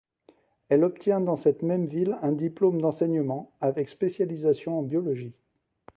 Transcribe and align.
Elle 0.69 0.83
obtient, 0.83 1.21
dans 1.21 1.35
cette 1.35 1.61
même 1.61 1.85
ville, 1.85 2.17
un 2.23 2.31
diplôme 2.31 2.81
d'enseignement, 2.81 3.51
avec 3.61 3.87
spécialisation 3.87 4.79
en 4.79 4.81
biologie. 4.81 5.35